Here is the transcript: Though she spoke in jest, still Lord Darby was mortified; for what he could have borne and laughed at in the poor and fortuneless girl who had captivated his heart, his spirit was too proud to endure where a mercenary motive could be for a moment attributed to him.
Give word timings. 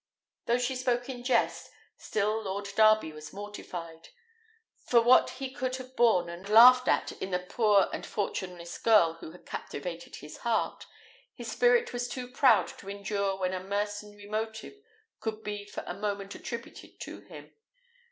Though 0.47 0.57
she 0.57 0.75
spoke 0.75 1.09
in 1.09 1.23
jest, 1.23 1.69
still 1.95 2.41
Lord 2.41 2.67
Darby 2.75 3.11
was 3.11 3.31
mortified; 3.31 4.09
for 4.83 4.99
what 4.99 5.29
he 5.37 5.51
could 5.53 5.75
have 5.75 5.95
borne 5.95 6.27
and 6.27 6.49
laughed 6.49 6.87
at 6.87 7.11
in 7.21 7.29
the 7.29 7.37
poor 7.37 7.87
and 7.93 8.03
fortuneless 8.03 8.79
girl 8.79 9.17
who 9.19 9.29
had 9.29 9.45
captivated 9.45 10.15
his 10.15 10.37
heart, 10.37 10.87
his 11.35 11.51
spirit 11.51 11.93
was 11.93 12.07
too 12.07 12.27
proud 12.27 12.69
to 12.79 12.89
endure 12.89 13.37
where 13.37 13.53
a 13.53 13.63
mercenary 13.63 14.25
motive 14.25 14.73
could 15.19 15.43
be 15.43 15.65
for 15.65 15.83
a 15.85 15.93
moment 15.93 16.33
attributed 16.33 16.99
to 17.01 17.19
him. 17.21 17.53